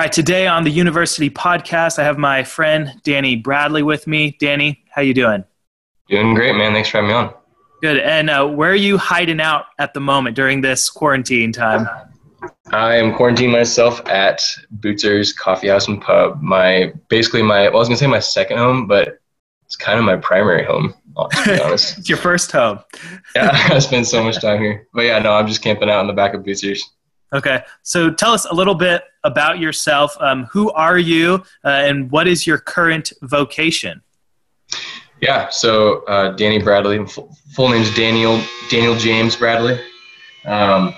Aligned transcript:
right, 0.00 0.12
today 0.12 0.46
on 0.46 0.64
the 0.64 0.70
University 0.70 1.28
Podcast, 1.28 1.98
I 1.98 2.04
have 2.04 2.16
my 2.16 2.42
friend 2.42 2.90
Danny 3.02 3.36
Bradley 3.36 3.82
with 3.82 4.06
me. 4.06 4.34
Danny, 4.40 4.82
how 4.88 5.02
you 5.02 5.12
doing? 5.12 5.44
Doing 6.08 6.32
great, 6.32 6.54
man. 6.54 6.72
Thanks 6.72 6.88
for 6.88 6.96
having 6.96 7.08
me 7.08 7.14
on. 7.14 7.34
Good. 7.82 7.98
And 7.98 8.30
uh, 8.30 8.46
where 8.46 8.70
are 8.70 8.76
you 8.76 8.96
hiding 8.96 9.42
out 9.42 9.66
at 9.78 9.92
the 9.92 10.00
moment 10.00 10.36
during 10.36 10.62
this 10.62 10.88
quarantine 10.88 11.52
time? 11.52 11.86
I 12.72 12.94
am 12.94 13.12
quarantining 13.12 13.52
myself 13.52 14.00
at 14.06 14.40
Bucer's 14.78 15.34
Coffee 15.34 15.68
House 15.68 15.86
and 15.86 16.00
Pub. 16.00 16.40
My 16.40 16.94
basically 17.08 17.42
my 17.42 17.64
well, 17.64 17.76
I 17.76 17.78
was 17.80 17.88
gonna 17.88 17.98
say 17.98 18.06
my 18.06 18.20
second 18.20 18.56
home, 18.56 18.86
but 18.86 19.18
it's 19.66 19.76
kind 19.76 19.98
of 19.98 20.06
my 20.06 20.16
primary 20.16 20.64
home. 20.64 20.94
To 21.18 21.44
be 21.44 21.60
honest, 21.62 21.98
it's 21.98 22.08
your 22.08 22.16
first 22.16 22.52
home. 22.52 22.78
yeah, 23.36 23.50
I 23.52 23.78
spend 23.80 24.06
so 24.06 24.24
much 24.24 24.40
time 24.40 24.62
here. 24.62 24.86
But 24.94 25.02
yeah, 25.02 25.18
no, 25.18 25.34
I'm 25.34 25.46
just 25.46 25.60
camping 25.60 25.90
out 25.90 26.00
in 26.00 26.06
the 26.06 26.14
back 26.14 26.32
of 26.32 26.42
Bucer's. 26.42 26.82
Okay, 27.34 27.62
so 27.82 28.10
tell 28.10 28.32
us 28.32 28.46
a 28.46 28.54
little 28.54 28.74
bit 28.74 29.02
about 29.24 29.58
yourself. 29.58 30.16
Um, 30.20 30.44
who 30.44 30.70
are 30.72 30.98
you, 30.98 31.42
uh, 31.64 31.68
and 31.68 32.10
what 32.10 32.26
is 32.26 32.46
your 32.46 32.58
current 32.58 33.12
vocation? 33.22 34.02
Yeah, 35.20 35.50
so 35.50 36.04
uh, 36.04 36.30
Danny 36.32 36.60
Bradley. 36.60 37.04
Full, 37.06 37.36
full 37.54 37.68
name's 37.68 37.94
Daniel 37.94 38.40
Daniel 38.70 38.96
James 38.96 39.36
Bradley. 39.36 39.80
Um, 40.46 40.94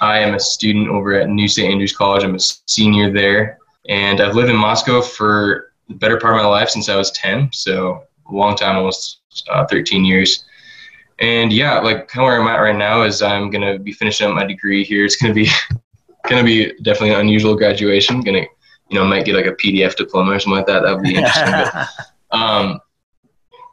I 0.00 0.18
am 0.18 0.34
a 0.34 0.40
student 0.40 0.88
over 0.88 1.14
at 1.14 1.28
New 1.28 1.48
St. 1.48 1.70
Andrews 1.70 1.96
College. 1.96 2.24
I'm 2.24 2.34
a 2.34 2.40
senior 2.40 3.12
there, 3.12 3.58
and 3.88 4.20
I've 4.20 4.34
lived 4.34 4.50
in 4.50 4.56
Moscow 4.56 5.00
for 5.00 5.72
the 5.88 5.94
better 5.94 6.18
part 6.18 6.34
of 6.34 6.42
my 6.42 6.48
life 6.48 6.68
since 6.68 6.88
I 6.88 6.96
was 6.96 7.10
10. 7.12 7.50
So 7.52 8.04
a 8.28 8.34
long 8.34 8.56
time, 8.56 8.76
almost 8.76 9.20
uh, 9.48 9.66
13 9.66 10.04
years. 10.04 10.44
And 11.20 11.52
yeah, 11.52 11.78
like 11.80 12.08
kind 12.08 12.22
of 12.22 12.26
where 12.26 12.40
I'm 12.40 12.46
at 12.48 12.60
right 12.60 12.76
now 12.76 13.02
is 13.02 13.22
I'm 13.22 13.50
gonna 13.50 13.78
be 13.78 13.92
finishing 13.92 14.28
up 14.28 14.34
my 14.34 14.44
degree 14.44 14.84
here. 14.84 15.04
It's 15.04 15.16
gonna 15.16 15.34
be 15.34 15.48
gonna 16.28 16.44
be 16.44 16.72
definitely 16.82 17.10
an 17.10 17.20
unusual 17.20 17.56
graduation. 17.56 18.20
Gonna 18.20 18.46
you 18.88 18.98
know 18.98 19.04
might 19.04 19.24
get 19.24 19.34
like 19.34 19.46
a 19.46 19.52
PDF 19.52 19.96
diploma 19.96 20.32
or 20.32 20.38
something 20.38 20.56
like 20.56 20.66
that. 20.66 20.82
That 20.82 20.94
would 20.94 21.02
be 21.02 21.14
interesting. 21.14 21.52
but, 21.52 21.88
um, 22.36 22.80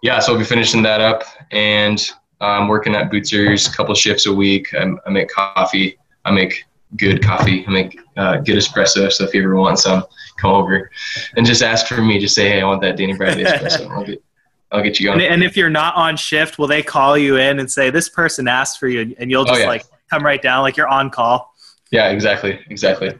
yeah, 0.01 0.19
so 0.19 0.33
I'll 0.33 0.39
be 0.39 0.45
finishing 0.45 0.83
that 0.83 1.01
up, 1.01 1.23
and 1.51 2.01
I'm 2.41 2.67
working 2.67 2.95
at 2.95 3.11
Bucer's 3.11 3.67
a 3.67 3.71
couple 3.71 3.95
shifts 3.95 4.25
a 4.25 4.33
week. 4.33 4.73
I, 4.73 4.87
I 5.05 5.09
make 5.09 5.29
coffee. 5.29 5.97
I 6.25 6.31
make 6.31 6.65
good 6.97 7.23
coffee. 7.23 7.65
I 7.67 7.71
make 7.71 7.99
uh, 8.17 8.37
good 8.37 8.57
espresso. 8.57 9.11
So 9.11 9.23
if 9.23 9.33
you 9.33 9.43
ever 9.43 9.55
want 9.55 9.79
some, 9.79 10.03
come 10.37 10.51
over 10.51 10.91
and 11.35 11.45
just 11.45 11.61
ask 11.61 11.87
for 11.87 12.01
me. 12.01 12.19
Just 12.19 12.35
say, 12.35 12.49
hey, 12.49 12.61
I 12.61 12.65
want 12.65 12.81
that 12.81 12.97
Danny 12.97 13.13
Bradley 13.13 13.43
espresso. 13.43 13.89
I'll 13.89 14.05
get, 14.05 14.23
I'll 14.71 14.83
get 14.83 14.99
you 14.99 15.07
going. 15.07 15.21
And, 15.21 15.33
and, 15.33 15.43
if 15.43 15.55
you're 15.55 15.69
not 15.69 15.95
on 15.95 16.17
shift, 16.17 16.59
will 16.59 16.67
they 16.67 16.83
call 16.83 17.17
you 17.17 17.37
in 17.37 17.59
and 17.59 17.71
say 17.71 17.89
this 17.89 18.09
person 18.09 18.47
asked 18.47 18.79
for 18.79 18.87
you, 18.87 19.15
and 19.17 19.31
you'll 19.31 19.43
oh, 19.43 19.45
just 19.45 19.59
oh, 19.59 19.63
yeah. 19.63 19.67
like 19.67 19.85
come 20.09 20.23
right 20.23 20.41
down 20.41 20.61
like 20.61 20.77
you're 20.77 20.87
on 20.87 21.09
call? 21.09 21.53
Yeah, 21.91 22.09
exactly, 22.09 22.59
exactly. 22.69 23.17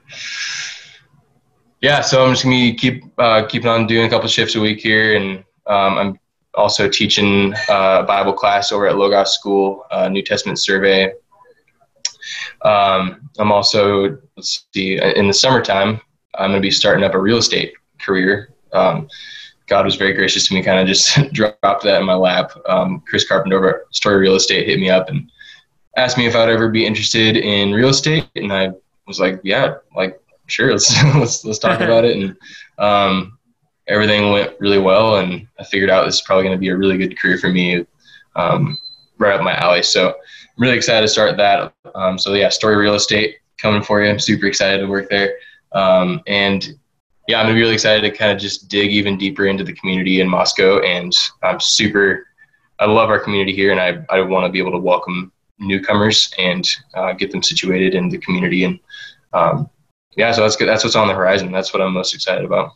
Yeah, 1.81 2.01
so 2.01 2.25
I'm 2.25 2.33
just 2.33 2.43
gonna 2.43 2.73
keep 2.73 3.03
uh, 3.17 3.45
keeping 3.45 3.69
on 3.69 3.87
doing 3.87 4.05
a 4.05 4.09
couple 4.09 4.27
shifts 4.27 4.55
a 4.55 4.59
week 4.59 4.79
here, 4.79 5.15
and 5.15 5.39
um, 5.67 5.97
I'm 5.97 6.19
also 6.55 6.89
teaching 6.89 7.53
uh, 7.69 8.01
a 8.01 8.03
Bible 8.03 8.33
class 8.33 8.71
over 8.71 8.87
at 8.87 8.97
Logos 8.97 9.33
School, 9.33 9.85
uh, 9.91 10.09
New 10.09 10.23
Testament 10.23 10.59
survey. 10.59 11.11
Um, 12.63 13.29
I'm 13.37 13.51
also 13.51 14.17
let's 14.35 14.65
see 14.73 14.99
in 14.99 15.27
the 15.27 15.33
summertime 15.33 16.01
I'm 16.37 16.53
to 16.53 16.59
be 16.59 16.71
starting 16.71 17.03
up 17.03 17.13
a 17.13 17.19
real 17.19 17.37
estate 17.37 17.73
career. 17.99 18.53
Um, 18.73 19.07
God 19.67 19.85
was 19.85 19.95
very 19.95 20.13
gracious 20.13 20.47
to 20.47 20.53
me, 20.53 20.61
kind 20.61 20.79
of 20.79 20.87
just 20.87 21.17
dropped 21.33 21.83
that 21.83 21.99
in 21.99 22.05
my 22.05 22.15
lap. 22.15 22.51
Um, 22.67 23.01
Chris 23.07 23.27
Carpenter 23.27 23.85
Story 23.91 24.17
Real 24.17 24.35
Estate 24.35 24.67
hit 24.67 24.79
me 24.79 24.89
up 24.89 25.09
and 25.09 25.29
asked 25.95 26.17
me 26.17 26.25
if 26.25 26.35
I'd 26.35 26.49
ever 26.49 26.69
be 26.69 26.85
interested 26.85 27.37
in 27.37 27.73
real 27.73 27.89
estate, 27.89 28.27
and 28.35 28.51
I 28.51 28.71
was 29.07 29.19
like, 29.19 29.39
yeah, 29.43 29.75
like 29.95 30.19
sure, 30.47 30.71
let's 30.71 31.03
let's 31.15 31.45
let's 31.45 31.59
talk 31.59 31.79
about 31.81 32.05
it. 32.05 32.17
And 32.17 32.37
um, 32.77 33.37
everything 33.87 34.31
went 34.31 34.53
really 34.59 34.79
well, 34.79 35.17
and 35.17 35.47
I 35.59 35.63
figured 35.63 35.89
out 35.89 36.05
this 36.05 36.15
is 36.15 36.21
probably 36.21 36.43
going 36.43 36.55
to 36.55 36.59
be 36.59 36.69
a 36.69 36.77
really 36.77 36.97
good 36.97 37.17
career 37.17 37.37
for 37.37 37.49
me, 37.49 37.85
um, 38.35 38.77
right 39.17 39.35
up 39.35 39.43
my 39.43 39.55
alley. 39.55 39.83
So 39.83 40.09
I'm 40.09 40.15
really 40.57 40.77
excited 40.77 41.01
to 41.01 41.07
start 41.07 41.37
that. 41.37 41.73
Um, 41.93 42.17
so 42.17 42.33
yeah, 42.33 42.49
Story 42.49 42.75
Real 42.75 42.95
Estate 42.95 43.37
coming 43.57 43.81
for 43.81 44.03
you. 44.03 44.09
I'm 44.09 44.19
super 44.19 44.47
excited 44.47 44.79
to 44.79 44.87
work 44.87 45.09
there, 45.09 45.37
um, 45.71 46.21
and 46.27 46.77
yeah, 47.27 47.39
I'm 47.39 47.45
gonna 47.45 47.55
be 47.55 47.61
really 47.61 47.73
excited 47.73 48.01
to 48.01 48.15
kind 48.15 48.31
of 48.31 48.37
just 48.37 48.67
dig 48.67 48.91
even 48.91 49.17
deeper 49.17 49.47
into 49.47 49.63
the 49.63 49.73
community 49.73 50.21
in 50.21 50.27
Moscow, 50.27 50.79
and 50.81 51.13
I'm 51.41 51.59
super. 51.59 52.27
I 52.77 52.85
love 52.85 53.09
our 53.09 53.19
community 53.19 53.55
here, 53.55 53.71
and 53.71 53.79
I 53.79 54.05
I 54.15 54.21
want 54.21 54.45
to 54.45 54.51
be 54.51 54.59
able 54.59 54.71
to 54.71 54.77
welcome 54.77 55.31
newcomers 55.59 56.33
and 56.37 56.67
uh, 56.93 57.13
get 57.13 57.31
them 57.31 57.43
situated 57.43 57.95
in 57.95 58.09
the 58.09 58.17
community, 58.17 58.63
and 58.63 58.79
um, 59.33 59.69
yeah, 60.15 60.31
so 60.31 60.41
that's 60.41 60.55
good. 60.55 60.67
That's 60.67 60.83
what's 60.83 60.95
on 60.95 61.07
the 61.07 61.13
horizon. 61.13 61.51
That's 61.51 61.73
what 61.73 61.81
I'm 61.81 61.93
most 61.93 62.13
excited 62.13 62.45
about. 62.45 62.71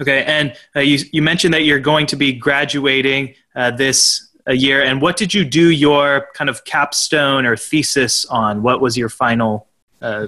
Okay, 0.00 0.24
and 0.24 0.56
uh, 0.74 0.80
you 0.80 0.98
you 1.12 1.22
mentioned 1.22 1.54
that 1.54 1.64
you're 1.64 1.80
going 1.80 2.06
to 2.06 2.16
be 2.16 2.32
graduating 2.32 3.34
uh, 3.54 3.70
this 3.70 4.28
uh, 4.48 4.52
year, 4.52 4.82
and 4.82 5.00
what 5.00 5.16
did 5.16 5.32
you 5.32 5.44
do 5.44 5.70
your 5.70 6.28
kind 6.34 6.50
of 6.50 6.64
capstone 6.64 7.46
or 7.46 7.56
thesis 7.56 8.24
on? 8.26 8.62
What 8.62 8.80
was 8.80 8.96
your 8.96 9.08
final 9.08 9.68
uh, 10.02 10.26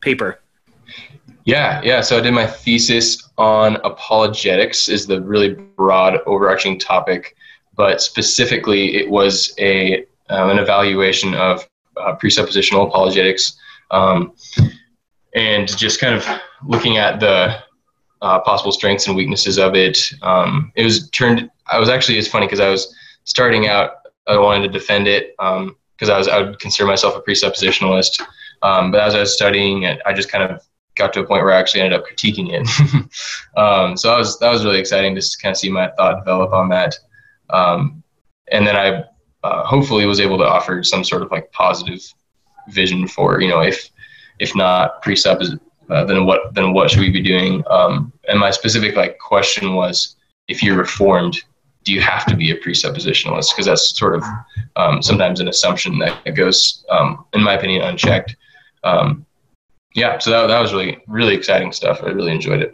paper? 0.00 0.40
Yeah, 1.44 1.80
yeah. 1.84 2.00
So 2.00 2.18
I 2.18 2.20
did 2.22 2.32
my 2.32 2.46
thesis 2.46 3.28
on 3.36 3.76
apologetics, 3.84 4.88
is 4.88 5.06
the 5.06 5.20
really 5.20 5.54
broad, 5.54 6.18
overarching 6.26 6.78
topic, 6.78 7.36
but 7.76 8.00
specifically, 8.00 8.96
it 8.96 9.10
was 9.10 9.54
a 9.58 10.06
um, 10.30 10.50
an 10.50 10.58
evaluation 10.58 11.34
of 11.34 11.66
uh, 11.96 12.16
presuppositional 12.16 12.88
apologetics, 12.88 13.56
um, 13.90 14.32
and 15.34 15.68
just 15.76 16.00
kind 16.00 16.14
of 16.14 16.26
looking 16.66 16.96
at 16.96 17.20
the 17.20 17.56
uh, 18.22 18.40
possible 18.40 18.72
strengths 18.72 19.06
and 19.06 19.16
weaknesses 19.16 19.58
of 19.58 19.74
it. 19.74 20.10
Um, 20.22 20.72
it 20.76 20.84
was 20.84 21.10
turned. 21.10 21.50
I 21.70 21.78
was 21.78 21.88
actually 21.88 22.18
it's 22.18 22.28
funny 22.28 22.46
because 22.46 22.60
I 22.60 22.68
was 22.68 22.94
starting 23.24 23.68
out. 23.68 23.92
I 24.26 24.38
wanted 24.38 24.66
to 24.66 24.78
defend 24.78 25.06
it 25.06 25.34
because 25.36 26.08
um, 26.08 26.10
I 26.10 26.18
was 26.18 26.28
I 26.28 26.40
would 26.40 26.58
consider 26.58 26.86
myself 26.86 27.16
a 27.16 27.20
presuppositionalist. 27.20 28.22
Um, 28.62 28.90
but 28.90 29.00
as 29.00 29.14
I 29.14 29.20
was 29.20 29.34
studying 29.34 29.82
it, 29.82 30.00
I 30.06 30.14
just 30.14 30.30
kind 30.30 30.50
of 30.50 30.62
got 30.96 31.12
to 31.12 31.20
a 31.20 31.26
point 31.26 31.42
where 31.42 31.52
I 31.52 31.58
actually 31.58 31.82
ended 31.82 31.98
up 31.98 32.06
critiquing 32.06 32.48
it. 32.50 32.66
so 33.98 34.08
that 34.08 34.18
was 34.18 34.38
that 34.38 34.50
was 34.50 34.64
really 34.64 34.78
exciting 34.78 35.14
to 35.14 35.36
kind 35.42 35.52
of 35.52 35.58
see 35.58 35.70
my 35.70 35.90
thought 35.96 36.20
develop 36.20 36.52
on 36.52 36.70
that. 36.70 36.96
And 37.50 38.66
then 38.66 38.76
I 38.76 39.04
uh, 39.44 39.64
hopefully 39.64 40.06
was 40.06 40.20
able 40.20 40.38
to 40.38 40.44
offer 40.44 40.82
some 40.82 41.04
sort 41.04 41.22
of 41.22 41.30
like 41.30 41.52
positive 41.52 42.02
vision 42.68 43.06
for 43.06 43.40
you 43.40 43.48
know 43.48 43.60
if 43.60 43.90
if 44.38 44.56
not 44.56 45.02
presup 45.04 45.40
uh, 45.90 46.04
then 46.04 46.26
what 46.26 46.54
then 46.54 46.72
what 46.72 46.90
should 46.90 47.00
we 47.00 47.10
be 47.10 47.22
doing? 47.22 47.62
Um, 47.70 48.12
and 48.28 48.40
my 48.40 48.50
specific 48.50 48.96
like 48.96 49.18
question 49.18 49.74
was 49.74 50.16
if 50.48 50.62
you're 50.62 50.76
reformed 50.76 51.36
do 51.84 51.92
you 51.92 52.00
have 52.00 52.24
to 52.24 52.34
be 52.34 52.50
a 52.50 52.58
presuppositionalist 52.58 53.50
because 53.50 53.66
that's 53.66 53.96
sort 53.98 54.14
of 54.14 54.24
um, 54.76 55.02
sometimes 55.02 55.40
an 55.40 55.48
assumption 55.48 55.98
that 55.98 56.34
goes 56.34 56.82
um, 56.90 57.26
in 57.34 57.42
my 57.42 57.52
opinion 57.52 57.82
unchecked 57.82 58.36
um, 58.84 59.26
yeah, 59.94 60.18
so 60.18 60.30
that, 60.30 60.48
that 60.48 60.60
was 60.60 60.72
really, 60.72 60.98
really 61.06 61.34
exciting 61.34 61.72
stuff. 61.72 62.00
I 62.02 62.08
really 62.08 62.32
enjoyed 62.32 62.60
it. 62.60 62.72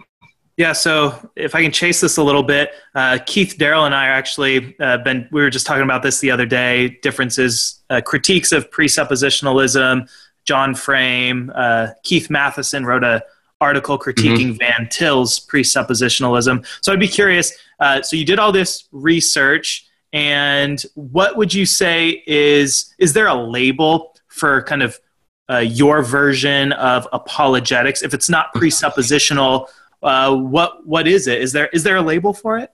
Yeah, 0.61 0.73
so 0.73 1.15
if 1.37 1.55
I 1.55 1.63
can 1.63 1.73
chase 1.73 2.03
this 2.03 2.19
a 2.19 2.23
little 2.23 2.43
bit, 2.43 2.73
uh, 2.95 3.17
Keith 3.25 3.57
Darrell 3.57 3.87
and 3.87 3.95
I 3.95 4.09
are 4.09 4.13
actually 4.13 4.79
uh, 4.79 4.99
been. 4.99 5.27
We 5.33 5.41
were 5.41 5.49
just 5.49 5.65
talking 5.65 5.85
about 5.85 6.03
this 6.03 6.21
the 6.21 6.31
other 6.31 6.45
day. 6.45 6.99
Differences, 7.01 7.81
uh, 7.89 8.03
critiques 8.05 8.53
of 8.53 8.71
presuppositionalism. 8.71 10.07
John 10.45 10.75
Frame, 10.75 11.51
uh, 11.55 11.93
Keith 12.03 12.29
Mathison 12.29 12.85
wrote 12.85 13.05
a 13.05 13.25
article 13.63 13.99
critiquing 13.99 14.51
mm-hmm. 14.51 14.59
Van 14.59 14.89
Til's 14.91 15.41
presuppositionalism. 15.41 16.67
So 16.83 16.93
I'd 16.93 17.01
be 17.01 17.09
curious. 17.09 17.57
Uh, 17.79 18.03
so 18.03 18.17
you 18.17 18.27
did 18.27 18.39
all 18.39 18.53
this 18.53 18.87
research, 18.93 19.89
and 20.13 20.85
what 20.95 21.39
would 21.39 21.55
you 21.55 21.65
say 21.65 22.23
is 22.27 22.95
is 22.99 23.15
there 23.15 23.29
a 23.29 23.35
label 23.35 24.15
for 24.27 24.61
kind 24.65 24.83
of 24.83 25.01
uh, 25.49 25.61
your 25.61 26.03
version 26.03 26.73
of 26.73 27.09
apologetics? 27.15 28.03
If 28.03 28.13
it's 28.13 28.29
not 28.29 28.53
presuppositional, 28.55 29.69
uh, 30.03 30.35
what 30.35 30.87
what 30.87 31.07
is 31.07 31.27
it? 31.27 31.41
Is 31.41 31.53
there 31.53 31.69
is 31.73 31.83
there 31.83 31.97
a 31.97 32.03
label 32.03 32.33
for 32.33 32.59
it? 32.59 32.73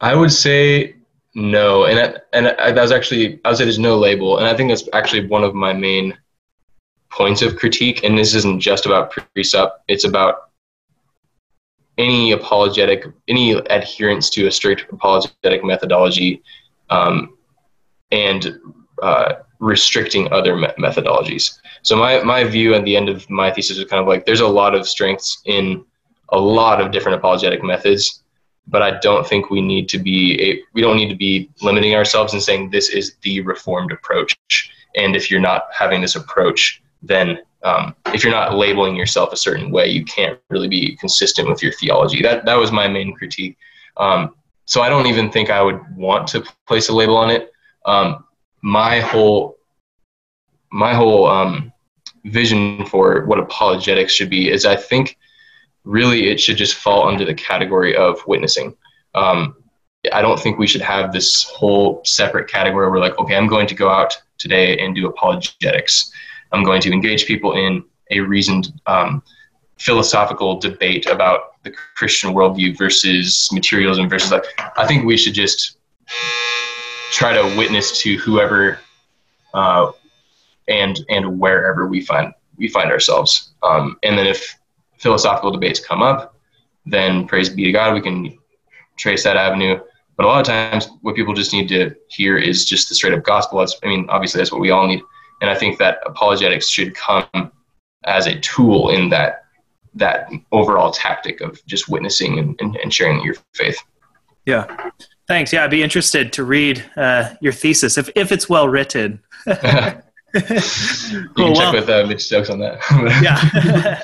I 0.00 0.14
would 0.14 0.32
say 0.32 0.96
no, 1.34 1.84
and 1.84 1.98
that, 1.98 2.26
and 2.32 2.46
that 2.46 2.74
was 2.74 2.92
actually 2.92 3.40
I 3.44 3.50
would 3.50 3.58
say 3.58 3.64
there's 3.64 3.78
no 3.78 3.98
label, 3.98 4.38
and 4.38 4.46
I 4.46 4.56
think 4.56 4.70
that's 4.70 4.88
actually 4.92 5.26
one 5.26 5.44
of 5.44 5.54
my 5.54 5.72
main 5.72 6.16
points 7.10 7.42
of 7.42 7.56
critique. 7.56 8.04
And 8.04 8.16
this 8.16 8.34
isn't 8.34 8.60
just 8.60 8.86
about 8.86 9.12
presup; 9.12 9.72
it's 9.88 10.04
about 10.04 10.50
any 11.98 12.32
apologetic, 12.32 13.04
any 13.28 13.52
adherence 13.52 14.30
to 14.30 14.46
a 14.46 14.50
strict 14.50 14.90
apologetic 14.92 15.64
methodology, 15.64 16.42
um, 16.90 17.36
and 18.10 18.58
uh, 19.02 19.34
restricting 19.58 20.32
other 20.32 20.56
me- 20.56 20.68
methodologies. 20.78 21.58
So 21.86 21.94
my, 21.94 22.20
my 22.24 22.42
view 22.42 22.74
at 22.74 22.84
the 22.84 22.96
end 22.96 23.08
of 23.08 23.30
my 23.30 23.52
thesis 23.52 23.78
was 23.78 23.86
kind 23.86 24.00
of 24.00 24.08
like 24.08 24.26
there's 24.26 24.40
a 24.40 24.48
lot 24.48 24.74
of 24.74 24.88
strengths 24.88 25.40
in 25.44 25.84
a 26.30 26.36
lot 26.36 26.80
of 26.80 26.90
different 26.90 27.16
apologetic 27.16 27.62
methods, 27.62 28.24
but 28.66 28.82
I 28.82 28.98
don't 28.98 29.24
think 29.24 29.50
we 29.50 29.60
need 29.60 29.88
to 29.90 30.00
be 30.00 30.36
a, 30.42 30.62
we 30.74 30.80
don't 30.80 30.96
need 30.96 31.10
to 31.10 31.14
be 31.14 31.48
limiting 31.62 31.94
ourselves 31.94 32.32
and 32.32 32.42
saying 32.42 32.70
this 32.70 32.88
is 32.88 33.14
the 33.22 33.40
reformed 33.42 33.92
approach. 33.92 34.36
And 34.96 35.14
if 35.14 35.30
you're 35.30 35.38
not 35.38 35.68
having 35.72 36.00
this 36.00 36.16
approach, 36.16 36.82
then 37.02 37.38
um, 37.62 37.94
if 38.06 38.24
you're 38.24 38.32
not 38.32 38.56
labeling 38.56 38.96
yourself 38.96 39.32
a 39.32 39.36
certain 39.36 39.70
way, 39.70 39.86
you 39.86 40.04
can't 40.04 40.40
really 40.50 40.66
be 40.66 40.96
consistent 40.96 41.48
with 41.48 41.62
your 41.62 41.70
theology. 41.70 42.20
That 42.20 42.44
that 42.46 42.56
was 42.56 42.72
my 42.72 42.88
main 42.88 43.14
critique. 43.14 43.56
Um, 43.96 44.34
so 44.64 44.82
I 44.82 44.88
don't 44.88 45.06
even 45.06 45.30
think 45.30 45.50
I 45.50 45.62
would 45.62 45.80
want 45.96 46.26
to 46.30 46.44
place 46.66 46.88
a 46.88 46.92
label 46.92 47.16
on 47.16 47.30
it. 47.30 47.52
Um, 47.84 48.24
my 48.60 48.98
whole 48.98 49.56
my 50.72 50.92
whole 50.92 51.26
um, 51.26 51.72
vision 52.26 52.84
for 52.86 53.24
what 53.26 53.38
apologetics 53.38 54.12
should 54.12 54.30
be 54.30 54.50
is 54.50 54.64
I 54.64 54.76
think 54.76 55.16
really 55.84 56.28
it 56.28 56.40
should 56.40 56.56
just 56.56 56.74
fall 56.74 57.08
under 57.08 57.24
the 57.24 57.34
category 57.34 57.96
of 57.96 58.20
witnessing. 58.26 58.76
Um, 59.14 59.56
I 60.12 60.22
don't 60.22 60.38
think 60.38 60.58
we 60.58 60.66
should 60.66 60.82
have 60.82 61.12
this 61.12 61.44
whole 61.44 62.02
separate 62.04 62.48
category 62.48 62.90
where 62.90 63.00
like, 63.00 63.18
okay, 63.18 63.36
I'm 63.36 63.46
going 63.46 63.66
to 63.68 63.74
go 63.74 63.88
out 63.88 64.16
today 64.38 64.78
and 64.78 64.94
do 64.94 65.06
apologetics. 65.06 66.10
I'm 66.52 66.64
going 66.64 66.80
to 66.82 66.92
engage 66.92 67.26
people 67.26 67.54
in 67.54 67.84
a 68.10 68.20
reasoned 68.20 68.72
um, 68.86 69.22
philosophical 69.78 70.58
debate 70.58 71.06
about 71.06 71.62
the 71.62 71.70
Christian 71.70 72.32
worldview 72.32 72.76
versus 72.76 73.48
materialism 73.52 74.08
versus 74.08 74.30
like. 74.30 74.44
I 74.76 74.86
think 74.86 75.04
we 75.04 75.16
should 75.16 75.34
just 75.34 75.78
try 77.10 77.32
to 77.32 77.56
witness 77.56 78.00
to 78.02 78.16
whoever 78.18 78.78
uh, 79.54 79.92
and 80.68 81.04
and 81.08 81.38
wherever 81.38 81.86
we 81.86 82.00
find 82.00 82.32
we 82.56 82.68
find 82.68 82.90
ourselves. 82.90 83.52
Um, 83.62 83.98
and 84.02 84.18
then 84.18 84.26
if 84.26 84.56
philosophical 84.98 85.50
debates 85.50 85.80
come 85.80 86.02
up, 86.02 86.34
then 86.86 87.26
praise 87.26 87.48
be 87.48 87.64
to 87.64 87.72
God, 87.72 87.94
we 87.94 88.00
can 88.00 88.38
trace 88.96 89.24
that 89.24 89.36
avenue. 89.36 89.78
But 90.16 90.24
a 90.24 90.28
lot 90.28 90.40
of 90.40 90.46
times, 90.46 90.88
what 91.02 91.14
people 91.14 91.34
just 91.34 91.52
need 91.52 91.68
to 91.68 91.94
hear 92.08 92.38
is 92.38 92.64
just 92.64 92.88
the 92.88 92.94
straight 92.94 93.12
up 93.12 93.22
gospel. 93.22 93.58
That's, 93.58 93.76
I 93.82 93.88
mean, 93.88 94.06
obviously, 94.08 94.38
that's 94.38 94.50
what 94.50 94.62
we 94.62 94.70
all 94.70 94.86
need. 94.86 95.02
And 95.42 95.50
I 95.50 95.54
think 95.54 95.78
that 95.78 95.98
apologetics 96.06 96.68
should 96.68 96.94
come 96.94 97.52
as 98.04 98.26
a 98.26 98.40
tool 98.40 98.88
in 98.90 99.10
that 99.10 99.42
that 99.94 100.28
overall 100.52 100.90
tactic 100.90 101.40
of 101.40 101.64
just 101.66 101.88
witnessing 101.88 102.38
and, 102.38 102.54
and, 102.60 102.76
and 102.76 102.92
sharing 102.92 103.22
your 103.22 103.34
faith. 103.54 103.78
Yeah. 104.44 104.90
Thanks. 105.26 105.52
Yeah, 105.52 105.64
I'd 105.64 105.70
be 105.70 105.82
interested 105.82 106.34
to 106.34 106.44
read 106.44 106.84
uh, 106.96 107.34
your 107.40 107.52
thesis 107.52 107.96
if, 107.96 108.10
if 108.14 108.30
it's 108.30 108.48
well 108.48 108.68
written. 108.68 109.22
you 110.34 110.40
can 110.42 111.54
check 111.54 111.72
well, 111.72 111.72
with 111.72 111.88
uh, 111.88 112.06
Mitch 112.06 112.24
Stokes 112.24 112.50
on 112.50 112.58
that. 112.58 112.80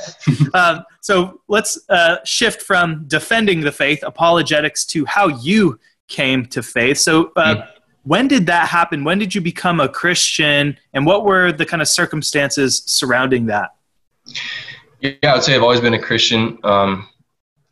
yeah. 0.55 0.55
um, 0.55 0.85
so 1.01 1.41
let's 1.49 1.79
uh, 1.89 2.19
shift 2.25 2.63
from 2.63 3.05
defending 3.07 3.61
the 3.61 3.73
faith, 3.73 4.03
apologetics, 4.03 4.85
to 4.87 5.05
how 5.05 5.29
you 5.29 5.79
came 6.09 6.47
to 6.47 6.63
faith. 6.63 6.99
So, 6.99 7.33
uh, 7.37 7.57
mm. 7.57 7.69
when 8.05 8.29
did 8.29 8.47
that 8.47 8.69
happen? 8.69 9.05
When 9.05 9.19
did 9.19 9.35
you 9.35 9.41
become 9.41 9.81
a 9.81 9.89
Christian, 9.89 10.79
and 10.93 11.05
what 11.05 11.25
were 11.25 11.53
the 11.53 11.67
kind 11.67 11.83
of 11.83 11.89
circumstances 11.89 12.83
surrounding 12.87 13.47
that? 13.47 13.75
Yeah, 15.01 15.15
I 15.25 15.35
would 15.35 15.43
say 15.43 15.55
I've 15.55 15.63
always 15.63 15.81
been 15.81 15.95
a 15.95 16.03
Christian. 16.03 16.59
Um, 16.63 17.09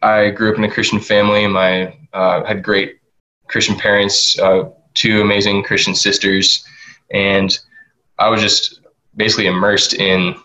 I 0.03 0.31
grew 0.31 0.51
up 0.51 0.59
in 0.59 0.65
a 0.65 0.71
Christian 0.71 0.99
family. 0.99 1.47
My 1.47 1.97
uh, 2.13 2.45
had 2.45 2.63
great 2.63 3.01
Christian 3.49 3.77
parents, 3.77 4.39
uh, 4.39 4.71
two 4.95 5.21
amazing 5.21 5.63
Christian 5.63 5.95
sisters, 5.95 6.65
and 7.13 7.57
I 8.21 8.29
was 8.29 8.41
just 8.41 8.81
basically 9.17 9.47
immersed 9.47 9.95
in 9.95 10.37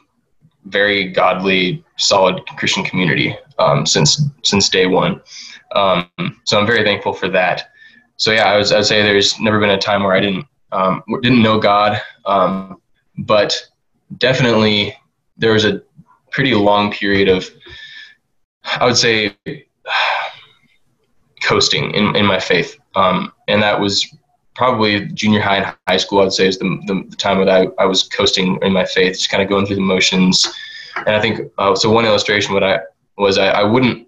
very 0.66 1.12
godly, 1.12 1.84
solid 1.98 2.44
Christian 2.58 2.84
community 2.84 3.38
um, 3.60 3.86
since 3.86 4.22
since 4.44 4.70
day 4.70 4.88
one. 4.88 5.22
Um, 5.76 6.10
so 6.46 6.60
I'm 6.60 6.66
very 6.66 6.84
thankful 6.84 7.14
for 7.14 7.28
that. 7.30 7.72
So 8.18 8.32
yeah, 8.32 8.46
I 8.46 8.58
was 8.58 8.72
I'd 8.72 8.86
say 8.86 9.04
there's 9.04 9.40
never 9.40 9.60
been 9.60 9.70
a 9.70 9.78
time 9.78 10.04
where 10.04 10.14
I 10.14 10.20
didn't 10.22 10.46
um, 10.72 11.04
didn't 11.22 11.44
know 11.44 11.60
God, 11.60 12.02
um, 12.26 12.82
but 13.20 13.56
definitely 14.18 14.96
there 15.38 15.52
was 15.52 15.66
a 15.66 15.82
pretty 16.32 16.56
long 16.56 16.92
period 16.92 17.28
of 17.30 17.50
I 18.64 18.86
would 18.86 18.98
say 18.98 19.36
coasting 21.44 21.92
in, 21.92 22.16
in 22.16 22.26
my 22.26 22.40
faith, 22.40 22.78
um, 22.96 23.32
and 23.48 23.62
that 23.62 23.80
was 23.80 24.08
probably 24.56 25.08
junior 25.08 25.42
high 25.42 25.58
and 25.58 25.76
high 25.88 25.98
school, 25.98 26.22
I'd 26.22 26.34
say 26.34 26.48
is 26.48 26.58
the, 26.58 26.82
the, 26.88 27.06
the 27.10 27.16
time 27.16 27.38
that 27.40 27.50
I, 27.50 27.68
I 27.82 27.86
was 27.86 28.04
coasting 28.04 28.58
in 28.62 28.74
my 28.74 28.86
faith, 28.86 29.14
just 29.14 29.30
kind 29.30 29.44
of 29.44 29.50
going 29.50 29.66
through 29.66 29.76
the 29.76 29.82
motions. 29.82 30.52
And 30.96 31.10
I 31.10 31.22
think, 31.22 31.52
uh, 31.58 31.76
so 31.76 31.92
one 31.92 32.06
illustration 32.06 32.54
what 32.54 32.64
I 32.64 32.80
was, 33.18 33.38
I, 33.38 33.48
I 33.48 33.64
wouldn't 33.64 34.08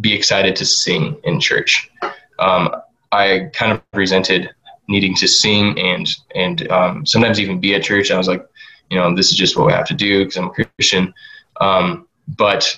be 0.00 0.12
excited 0.12 0.56
to 0.56 0.66
sing 0.66 1.18
in 1.24 1.40
church. 1.40 1.90
Um, 2.38 2.74
I 3.12 3.50
kind 3.54 3.72
of 3.72 3.82
resented 3.94 4.50
needing 4.88 5.14
to 5.16 5.28
sing 5.28 5.78
and, 5.78 6.08
and 6.34 6.70
um, 6.70 7.06
sometimes 7.06 7.40
even 7.40 7.60
be 7.60 7.74
at 7.74 7.84
church. 7.84 8.10
I 8.10 8.18
was 8.18 8.28
like, 8.28 8.46
you 8.90 8.98
know, 8.98 9.14
this 9.14 9.30
is 9.30 9.36
just 9.36 9.56
what 9.56 9.66
we 9.66 9.72
have 9.72 9.86
to 9.86 9.94
do 9.94 10.24
because 10.24 10.36
I'm 10.36 10.48
a 10.48 10.50
Christian. 10.50 11.14
Um, 11.60 12.06
but 12.36 12.76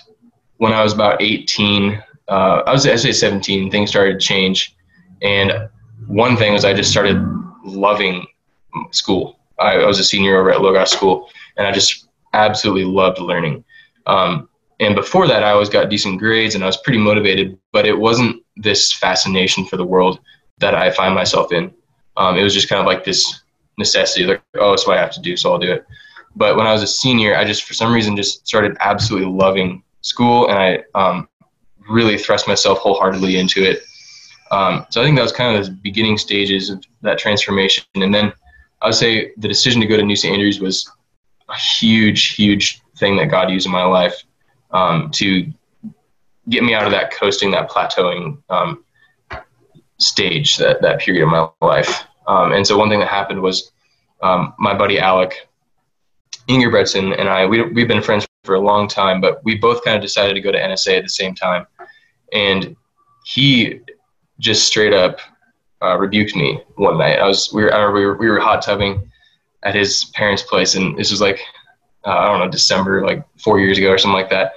when 0.57 0.73
I 0.73 0.83
was 0.83 0.93
about 0.93 1.21
18, 1.21 2.01
uh, 2.27 2.63
I 2.65 2.71
was, 2.71 2.85
I 2.87 2.95
say 2.95 3.11
17, 3.11 3.71
things 3.71 3.89
started 3.89 4.19
to 4.19 4.25
change. 4.25 4.75
And 5.21 5.68
one 6.09 6.35
thing 6.35 6.53
was 6.53 6.65
I 6.65 6.73
just 6.73 6.89
started 6.89 7.23
loving 7.63 8.25
school. 8.89 9.39
I, 9.59 9.75
I 9.75 9.85
was 9.85 9.99
a 9.99 10.03
senior 10.03 10.39
over 10.39 10.51
at 10.51 10.59
Logos 10.59 10.91
School, 10.91 11.29
and 11.55 11.67
I 11.67 11.71
just 11.71 12.09
absolutely 12.33 12.83
loved 12.83 13.19
learning. 13.19 13.63
Um, 14.07 14.49
and 14.79 14.95
before 14.95 15.27
that, 15.27 15.43
I 15.43 15.51
always 15.51 15.69
got 15.69 15.89
decent 15.89 16.17
grades, 16.17 16.55
and 16.55 16.63
I 16.63 16.67
was 16.67 16.77
pretty 16.77 16.97
motivated. 16.97 17.59
But 17.71 17.85
it 17.85 17.97
wasn't 17.97 18.43
this 18.57 18.91
fascination 18.91 19.65
for 19.65 19.77
the 19.77 19.85
world 19.85 20.19
that 20.57 20.73
I 20.73 20.89
find 20.89 21.13
myself 21.13 21.53
in. 21.53 21.71
Um, 22.17 22.37
it 22.37 22.43
was 22.43 22.55
just 22.55 22.69
kind 22.69 22.79
of 22.79 22.87
like 22.87 23.03
this 23.03 23.43
necessity, 23.77 24.25
like, 24.25 24.41
oh, 24.55 24.73
it's 24.73 24.87
what 24.87 24.97
I 24.97 25.01
have 25.01 25.11
to 25.13 25.21
do, 25.21 25.37
so 25.37 25.53
I'll 25.53 25.59
do 25.59 25.71
it. 25.71 25.85
But 26.35 26.57
when 26.57 26.65
I 26.65 26.73
was 26.73 26.81
a 26.81 26.87
senior, 26.87 27.35
I 27.35 27.45
just, 27.45 27.65
for 27.65 27.75
some 27.75 27.93
reason, 27.93 28.15
just 28.15 28.47
started 28.47 28.75
absolutely 28.79 29.31
loving 29.31 29.83
school, 30.01 30.49
and 30.49 30.57
I 30.57 30.83
um, 30.95 31.29
really 31.87 32.17
thrust 32.17 32.47
myself 32.47 32.79
wholeheartedly 32.79 33.37
into 33.37 33.63
it. 33.63 33.83
Um, 34.51 34.85
so 34.89 35.01
I 35.01 35.05
think 35.05 35.15
that 35.15 35.23
was 35.23 35.31
kind 35.31 35.57
of 35.57 35.65
the 35.65 35.71
beginning 35.71 36.17
stages 36.17 36.69
of 36.69 36.83
that 37.01 37.19
transformation. 37.19 37.83
And 37.95 38.13
then 38.13 38.33
I 38.81 38.87
would 38.87 38.95
say 38.95 39.31
the 39.37 39.47
decision 39.47 39.81
to 39.81 39.87
go 39.87 39.97
to 39.97 40.03
New 40.03 40.15
St. 40.15 40.33
Andrews 40.33 40.59
was 40.59 40.89
a 41.49 41.55
huge, 41.55 42.35
huge 42.35 42.81
thing 42.97 43.15
that 43.17 43.25
God 43.25 43.49
used 43.49 43.65
in 43.65 43.71
my 43.71 43.83
life 43.83 44.23
um, 44.71 45.09
to 45.11 45.51
get 46.49 46.63
me 46.63 46.73
out 46.73 46.85
of 46.85 46.91
that 46.91 47.11
coasting, 47.11 47.51
that 47.51 47.69
plateauing 47.69 48.41
um, 48.49 48.83
stage, 49.97 50.57
that, 50.57 50.81
that 50.81 50.99
period 50.99 51.23
of 51.23 51.29
my 51.29 51.49
life. 51.65 52.03
Um, 52.27 52.53
and 52.53 52.65
so 52.65 52.77
one 52.77 52.89
thing 52.89 52.99
that 52.99 53.09
happened 53.09 53.41
was 53.41 53.71
um, 54.21 54.53
my 54.57 54.73
buddy 54.73 54.99
Alec 54.99 55.47
Ingerbretson 56.47 57.19
and 57.19 57.29
I, 57.29 57.45
we, 57.45 57.61
we've 57.61 57.87
been 57.87 58.01
friends 58.01 58.27
for 58.43 58.55
a 58.55 58.59
long 58.59 58.87
time, 58.87 59.21
but 59.21 59.43
we 59.43 59.57
both 59.57 59.83
kind 59.83 59.95
of 59.95 60.01
decided 60.01 60.33
to 60.33 60.41
go 60.41 60.51
to 60.51 60.57
NSA 60.57 60.97
at 60.97 61.03
the 61.03 61.09
same 61.09 61.35
time. 61.35 61.67
And 62.33 62.75
he 63.25 63.81
just 64.39 64.67
straight 64.67 64.93
up 64.93 65.19
uh, 65.81 65.97
rebuked 65.97 66.35
me 66.35 66.61
one 66.75 66.97
night. 66.97 67.19
I 67.19 67.27
was 67.27 67.51
we 67.53 67.63
were, 67.63 67.91
we 67.93 68.05
were 68.05 68.17
we 68.17 68.29
were 68.29 68.39
hot 68.39 68.61
tubbing 68.61 69.09
at 69.63 69.75
his 69.75 70.05
parents' 70.15 70.43
place, 70.43 70.75
and 70.75 70.97
this 70.97 71.11
was 71.11 71.21
like 71.21 71.39
uh, 72.05 72.17
I 72.17 72.25
don't 72.27 72.39
know 72.39 72.49
December, 72.49 73.05
like 73.05 73.23
four 73.37 73.59
years 73.59 73.77
ago 73.77 73.89
or 73.89 73.97
something 73.97 74.19
like 74.19 74.29
that. 74.29 74.53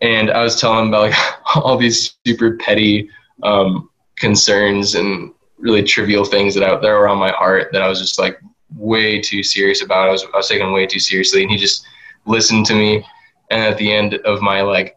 And 0.00 0.30
I 0.30 0.42
was 0.42 0.60
telling 0.60 0.80
him 0.80 0.88
about 0.88 1.10
like 1.10 1.36
all 1.56 1.76
these 1.76 2.16
super 2.26 2.56
petty 2.56 3.10
um, 3.42 3.90
concerns 4.16 4.94
and 4.94 5.32
really 5.58 5.82
trivial 5.82 6.24
things 6.24 6.54
that, 6.54 6.64
I, 6.64 6.76
that 6.76 6.82
were 6.82 7.08
on 7.08 7.18
my 7.18 7.30
heart 7.30 7.68
that 7.72 7.82
I 7.82 7.88
was 7.88 8.00
just 8.00 8.18
like 8.18 8.38
way 8.74 9.20
too 9.20 9.42
serious 9.42 9.82
about. 9.82 10.08
I 10.08 10.12
was 10.12 10.24
I 10.34 10.36
was 10.36 10.48
taking 10.48 10.72
way 10.72 10.86
too 10.86 10.98
seriously, 10.98 11.42
and 11.42 11.50
he 11.50 11.56
just 11.56 11.86
listened 12.26 12.66
to 12.66 12.74
me. 12.74 13.06
And 13.50 13.60
at 13.60 13.78
the 13.78 13.92
end 13.92 14.14
of 14.24 14.40
my 14.40 14.62
like 14.62 14.96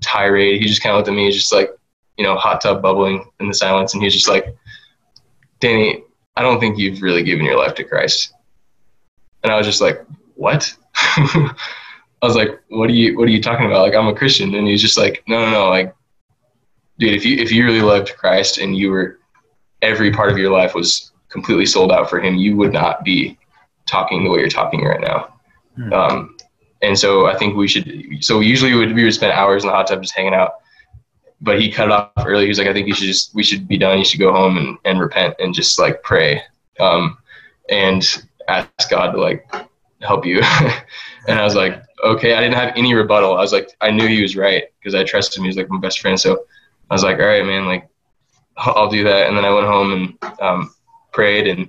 tirade, 0.00 0.60
he 0.60 0.68
just 0.68 0.82
kind 0.82 0.92
of 0.92 0.98
looked 0.98 1.08
at 1.08 1.14
me, 1.14 1.30
just 1.32 1.52
like, 1.52 1.70
you 2.18 2.24
know, 2.24 2.36
hot 2.36 2.60
tub 2.60 2.82
bubbling 2.82 3.24
in 3.40 3.48
the 3.48 3.54
silence. 3.54 3.94
And 3.94 4.02
he's 4.02 4.12
just 4.12 4.28
like, 4.28 4.54
Danny, 5.60 6.02
I 6.36 6.42
don't 6.42 6.60
think 6.60 6.76
you've 6.76 7.00
really 7.00 7.22
given 7.22 7.46
your 7.46 7.56
life 7.56 7.74
to 7.76 7.84
Christ. 7.84 8.34
And 9.42 9.52
I 9.52 9.56
was 9.56 9.66
just 9.66 9.80
like, 9.80 10.04
what? 10.34 10.74
I 10.94 11.54
was 12.20 12.34
like, 12.34 12.60
what 12.68 12.90
are 12.90 12.94
you, 12.94 13.16
what 13.16 13.28
are 13.28 13.30
you 13.30 13.40
talking 13.40 13.66
about? 13.66 13.82
Like, 13.82 13.94
I'm 13.94 14.08
a 14.08 14.14
Christian. 14.14 14.54
And 14.56 14.66
he's 14.66 14.82
just 14.82 14.98
like, 14.98 15.22
no, 15.28 15.44
no, 15.44 15.50
no. 15.50 15.68
Like, 15.68 15.94
dude, 16.98 17.14
if 17.14 17.24
you, 17.24 17.36
if 17.36 17.52
you 17.52 17.64
really 17.64 17.82
loved 17.82 18.12
Christ 18.16 18.58
and 18.58 18.76
you 18.76 18.90
were, 18.90 19.20
every 19.80 20.12
part 20.12 20.32
of 20.32 20.38
your 20.38 20.50
life 20.50 20.74
was 20.74 21.12
completely 21.28 21.66
sold 21.66 21.92
out 21.92 22.10
for 22.10 22.20
him, 22.20 22.34
you 22.34 22.56
would 22.56 22.72
not 22.72 23.04
be 23.04 23.38
talking 23.86 24.24
the 24.24 24.30
way 24.30 24.40
you're 24.40 24.48
talking 24.48 24.84
right 24.84 25.00
now. 25.00 25.34
Hmm. 25.76 25.92
Um, 25.92 26.36
and 26.82 26.98
so 26.98 27.26
I 27.26 27.36
think 27.36 27.56
we 27.56 27.68
should, 27.68 28.18
so 28.20 28.40
usually 28.40 28.72
we 28.72 28.78
would, 28.78 28.94
we 28.94 29.04
would 29.04 29.14
spend 29.14 29.32
hours 29.32 29.62
in 29.62 29.68
the 29.68 29.74
hot 29.74 29.86
tub 29.86 30.02
just 30.02 30.16
hanging 30.16 30.34
out 30.34 30.54
but 31.40 31.60
he 31.60 31.70
cut 31.70 31.88
it 31.88 31.92
off 31.92 32.12
early. 32.26 32.44
He 32.44 32.48
was 32.48 32.58
like, 32.58 32.68
I 32.68 32.72
think 32.72 32.88
you 32.88 32.94
should 32.94 33.06
just, 33.06 33.34
we 33.34 33.42
should 33.42 33.68
be 33.68 33.78
done. 33.78 33.98
You 33.98 34.04
should 34.04 34.20
go 34.20 34.32
home 34.32 34.56
and, 34.58 34.78
and 34.84 35.00
repent 35.00 35.36
and 35.38 35.54
just 35.54 35.78
like 35.78 36.02
pray 36.02 36.42
um, 36.80 37.18
and 37.70 38.24
ask 38.48 38.90
God 38.90 39.12
to 39.12 39.20
like 39.20 39.48
help 40.00 40.26
you. 40.26 40.38
and 41.28 41.38
I 41.38 41.44
was 41.44 41.54
like, 41.54 41.82
okay, 42.04 42.34
I 42.34 42.40
didn't 42.40 42.56
have 42.56 42.72
any 42.76 42.94
rebuttal. 42.94 43.36
I 43.36 43.40
was 43.40 43.52
like, 43.52 43.70
I 43.80 43.90
knew 43.90 44.06
he 44.06 44.22
was 44.22 44.36
right 44.36 44.64
because 44.78 44.94
I 44.94 45.04
trusted 45.04 45.38
him. 45.38 45.44
He 45.44 45.48
was 45.48 45.56
like 45.56 45.70
my 45.70 45.78
best 45.78 46.00
friend. 46.00 46.18
So 46.18 46.44
I 46.90 46.94
was 46.94 47.04
like, 47.04 47.18
all 47.18 47.26
right, 47.26 47.44
man, 47.44 47.66
like 47.66 47.88
I'll 48.56 48.90
do 48.90 49.04
that. 49.04 49.28
And 49.28 49.36
then 49.36 49.44
I 49.44 49.50
went 49.50 49.66
home 49.66 49.92
and 49.92 50.40
um, 50.40 50.74
prayed 51.12 51.46
and 51.46 51.68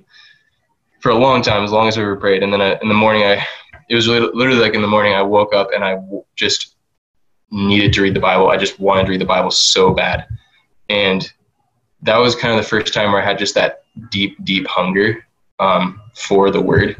for 1.00 1.10
a 1.10 1.16
long 1.16 1.42
time, 1.42 1.64
as 1.64 1.72
long 1.72 1.88
as 1.88 1.96
we 1.96 2.04
were 2.04 2.16
prayed. 2.16 2.42
And 2.42 2.52
then 2.52 2.60
I, 2.60 2.78
in 2.82 2.88
the 2.88 2.94
morning, 2.94 3.22
I 3.22 3.44
it 3.88 3.96
was 3.96 4.06
literally 4.06 4.60
like 4.60 4.74
in 4.74 4.82
the 4.82 4.88
morning 4.88 5.14
I 5.14 5.22
woke 5.22 5.52
up 5.52 5.70
and 5.74 5.82
I 5.82 5.98
just 6.36 6.76
needed 7.50 7.92
to 7.94 8.02
read 8.02 8.14
the 8.14 8.20
Bible. 8.20 8.50
I 8.50 8.56
just 8.56 8.78
wanted 8.78 9.04
to 9.04 9.10
read 9.10 9.20
the 9.20 9.26
Bible 9.26 9.50
so 9.50 9.92
bad. 9.92 10.26
And 10.88 11.30
that 12.02 12.16
was 12.16 12.34
kind 12.34 12.56
of 12.56 12.62
the 12.62 12.68
first 12.68 12.94
time 12.94 13.12
where 13.12 13.22
I 13.22 13.24
had 13.24 13.38
just 13.38 13.54
that 13.54 13.84
deep, 14.10 14.42
deep 14.44 14.66
hunger 14.66 15.24
um, 15.58 16.00
for 16.14 16.50
the 16.50 16.60
word. 16.60 16.96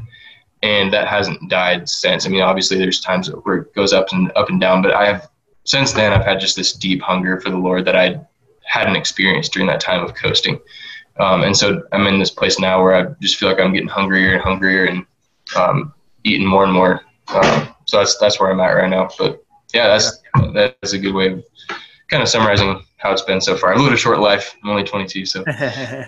And 0.63 0.93
that 0.93 1.09
hasn't 1.09 1.49
died 1.49 1.89
since. 1.89 2.27
I 2.27 2.29
mean, 2.29 2.43
obviously 2.43 2.79
there's 2.79 3.01
times 3.01 3.29
where 3.29 3.57
it 3.59 3.75
goes 3.75 3.93
up 3.93 4.13
and 4.13 4.31
up 4.37 4.51
and 4.51 4.61
down, 4.61 4.83
but 4.83 4.93
I 4.93 5.07
have 5.07 5.31
since 5.65 5.93
then 5.93 6.13
I've 6.13 6.25
had 6.25 6.41
just 6.41 6.57
this 6.57 6.73
deep 6.73 7.01
hunger 7.01 7.41
for 7.41 7.51
the 7.51 7.57
Lord 7.57 7.85
that 7.87 7.97
I 7.97 8.21
hadn't 8.65 8.97
experienced 8.97 9.53
during 9.53 9.69
that 9.69 9.81
time 9.81 10.03
of 10.05 10.15
coasting. 10.15 10.61
Um, 11.19 11.43
and 11.43 11.57
so 11.57 11.83
I'm 11.93 12.07
in 12.07 12.19
this 12.19 12.31
place 12.31 12.59
now 12.59 12.83
where 12.83 12.95
I 12.95 13.15
just 13.21 13.37
feel 13.37 13.49
like 13.49 13.61
I'm 13.61 13.73
getting 13.73 13.89
hungrier 13.89 14.35
and 14.35 14.43
hungrier 14.43 14.85
and 14.87 15.07
um, 15.57 15.93
eating 16.25 16.47
more 16.47 16.65
and 16.65 16.73
more. 16.73 17.03
Um, 17.29 17.75
so 17.87 17.99
that's 17.99 18.17
that's 18.19 18.41
where 18.41 18.51
I'm 18.51 18.61
at 18.61 18.73
right 18.73 18.89
now. 18.89 19.09
But 19.19 19.45
yeah, 19.75 19.89
that's 19.89 20.21
that's 20.53 20.93
a 20.93 20.99
good 20.99 21.15
way 21.15 21.29
of 21.29 21.45
kind 22.11 22.23
of 22.23 22.29
summarizing 22.29 22.83
how 22.97 23.13
it's 23.13 23.23
been 23.23 23.41
so 23.41 23.57
far. 23.57 23.73
I've 23.73 23.81
lived 23.81 23.95
a 23.95 23.99
short 23.99 24.21
life. 24.21 24.57
I'm 24.63 24.71
only 24.71 24.85
22, 24.85 25.25
so. 25.27 25.45
yeah, 25.49 26.07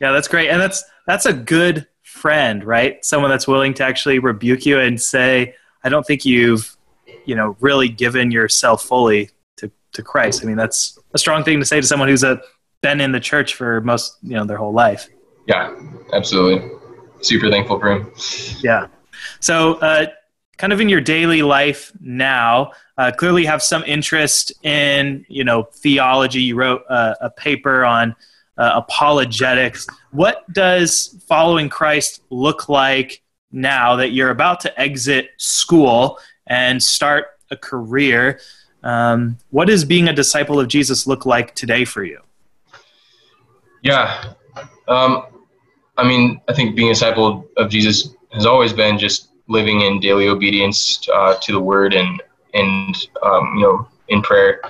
that's 0.00 0.28
great, 0.28 0.48
and 0.48 0.60
that's 0.60 0.84
that's 1.06 1.26
a 1.26 1.32
good 1.32 1.86
friend, 2.02 2.64
right? 2.64 3.04
Someone 3.04 3.30
that's 3.30 3.46
willing 3.46 3.74
to 3.74 3.84
actually 3.84 4.18
rebuke 4.18 4.66
you 4.66 4.78
and 4.78 5.00
say, 5.00 5.54
"I 5.84 5.88
don't 5.88 6.06
think 6.06 6.24
you've, 6.24 6.76
you 7.24 7.34
know, 7.34 7.56
really 7.60 7.88
given 7.88 8.30
yourself 8.30 8.82
fully 8.82 9.30
to 9.56 9.70
to 9.92 10.02
Christ." 10.02 10.42
I 10.42 10.46
mean, 10.46 10.56
that's 10.56 10.98
a 11.14 11.18
strong 11.18 11.44
thing 11.44 11.58
to 11.60 11.66
say 11.66 11.80
to 11.80 11.86
someone 11.86 12.08
who's 12.08 12.24
a 12.24 12.40
been 12.82 13.00
in 13.00 13.12
the 13.12 13.20
church 13.20 13.54
for 13.54 13.80
most, 13.82 14.16
you 14.22 14.34
know, 14.34 14.44
their 14.44 14.56
whole 14.56 14.72
life. 14.72 15.08
Yeah, 15.46 15.74
absolutely. 16.12 16.70
Super 17.20 17.50
thankful 17.50 17.78
for 17.78 17.92
him. 17.92 18.12
Yeah. 18.62 18.86
So, 19.40 19.74
uh, 19.74 20.06
kind 20.60 20.74
of 20.74 20.80
in 20.80 20.90
your 20.90 21.00
daily 21.00 21.40
life 21.40 21.90
now, 22.02 22.70
uh, 22.98 23.10
clearly 23.10 23.46
have 23.46 23.62
some 23.62 23.82
interest 23.84 24.52
in, 24.62 25.24
you 25.26 25.42
know, 25.42 25.62
theology. 25.62 26.42
You 26.42 26.54
wrote 26.54 26.82
uh, 26.90 27.14
a 27.22 27.30
paper 27.30 27.82
on 27.82 28.14
uh, 28.58 28.72
apologetics. 28.74 29.86
What 30.10 30.44
does 30.52 31.18
following 31.26 31.70
Christ 31.70 32.22
look 32.28 32.68
like 32.68 33.22
now 33.50 33.96
that 33.96 34.10
you're 34.10 34.28
about 34.28 34.60
to 34.60 34.78
exit 34.78 35.30
school 35.38 36.18
and 36.46 36.82
start 36.82 37.28
a 37.50 37.56
career? 37.56 38.38
Um, 38.82 39.38
what 39.48 39.68
does 39.68 39.86
being 39.86 40.08
a 40.08 40.12
disciple 40.12 40.60
of 40.60 40.68
Jesus 40.68 41.06
look 41.06 41.24
like 41.24 41.54
today 41.54 41.86
for 41.86 42.04
you? 42.04 42.20
Yeah. 43.82 44.34
Um, 44.88 45.24
I 45.96 46.06
mean, 46.06 46.42
I 46.48 46.52
think 46.52 46.76
being 46.76 46.90
a 46.90 46.92
disciple 46.92 47.48
of 47.56 47.70
Jesus 47.70 48.14
has 48.32 48.44
always 48.44 48.74
been 48.74 48.98
just 48.98 49.29
living 49.50 49.80
in 49.80 49.98
daily 49.98 50.28
obedience 50.28 51.06
uh, 51.12 51.34
to 51.42 51.52
the 51.52 51.60
word 51.60 51.92
and, 51.92 52.22
and 52.54 53.08
um, 53.22 53.52
you 53.56 53.62
know, 53.62 53.88
in 54.08 54.22
prayer. 54.22 54.60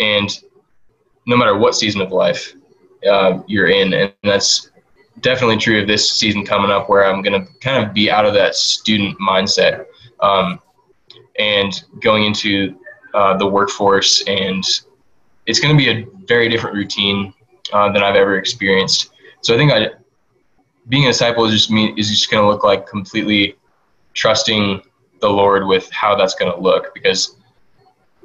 And 0.00 0.28
no 1.26 1.36
matter 1.36 1.56
what 1.56 1.74
season 1.74 2.00
of 2.00 2.10
life 2.10 2.54
uh, 3.08 3.40
you're 3.46 3.68
in, 3.68 3.94
and 3.94 4.12
that's 4.24 4.70
definitely 5.20 5.56
true 5.56 5.80
of 5.80 5.86
this 5.86 6.10
season 6.10 6.44
coming 6.44 6.70
up 6.70 6.88
where 6.88 7.06
I'm 7.06 7.22
going 7.22 7.40
to 7.40 7.52
kind 7.60 7.84
of 7.84 7.94
be 7.94 8.10
out 8.10 8.26
of 8.26 8.34
that 8.34 8.56
student 8.56 9.16
mindset 9.20 9.86
um, 10.20 10.60
and 11.38 11.72
going 12.00 12.24
into 12.24 12.78
uh, 13.14 13.36
the 13.36 13.46
workforce. 13.46 14.24
And 14.26 14.64
it's 15.46 15.60
going 15.60 15.76
to 15.76 15.78
be 15.78 15.88
a 15.88 16.06
very 16.26 16.48
different 16.48 16.74
routine 16.74 17.32
uh, 17.72 17.92
than 17.92 18.02
I've 18.02 18.16
ever 18.16 18.36
experienced. 18.36 19.10
So 19.42 19.54
I 19.54 19.56
think 19.56 19.72
I, 19.72 19.90
being 20.88 21.04
a 21.04 21.08
disciple 21.08 21.44
is 21.44 21.52
just 21.52 21.70
me 21.70 21.94
is 21.96 22.10
just 22.10 22.30
going 22.30 22.42
to 22.42 22.48
look 22.48 22.64
like 22.64 22.86
completely 22.88 23.56
trusting 24.16 24.82
the 25.20 25.28
Lord 25.28 25.66
with 25.66 25.88
how 25.90 26.16
that's 26.16 26.34
going 26.34 26.50
to 26.52 26.58
look 26.58 26.92
because 26.94 27.36